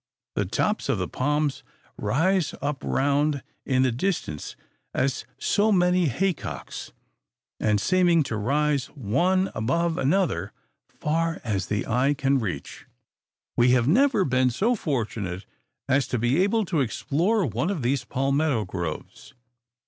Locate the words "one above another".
8.87-10.53